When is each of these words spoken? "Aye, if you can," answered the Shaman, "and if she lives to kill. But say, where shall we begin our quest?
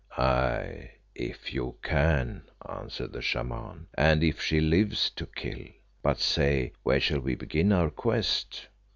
"Aye, 0.17 0.93
if 1.13 1.53
you 1.53 1.77
can," 1.83 2.49
answered 2.67 3.13
the 3.13 3.21
Shaman, 3.21 3.85
"and 3.95 4.23
if 4.23 4.41
she 4.41 4.59
lives 4.59 5.11
to 5.11 5.27
kill. 5.27 5.67
But 6.01 6.17
say, 6.17 6.73
where 6.81 6.99
shall 6.99 7.19
we 7.19 7.35
begin 7.35 7.71
our 7.71 7.91
quest? 7.91 8.69